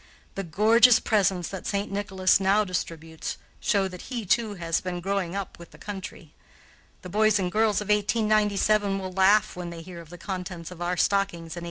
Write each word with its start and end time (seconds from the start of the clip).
The 0.33 0.41
gorgeous 0.43 0.99
presents 0.99 1.47
that 1.49 1.67
St. 1.67 1.91
Nicholas 1.91 2.39
now 2.39 2.63
distributes 2.63 3.37
show 3.59 3.87
that 3.87 4.01
he, 4.09 4.25
too, 4.25 4.55
has 4.55 4.81
been 4.81 4.99
growing 4.99 5.35
up 5.35 5.59
with 5.59 5.69
the 5.69 5.77
country. 5.77 6.33
The 7.03 7.09
boys 7.09 7.37
and 7.37 7.51
girls 7.51 7.81
of 7.81 7.89
1897 7.89 8.97
will 8.97 9.11
laugh 9.11 9.55
when 9.55 9.69
they 9.69 9.83
hear 9.83 10.01
of 10.01 10.09
the 10.09 10.17
contents 10.17 10.71
of 10.71 10.81
our 10.81 10.97
stockings 10.97 11.55
in 11.55 11.59
1823. 11.59 11.59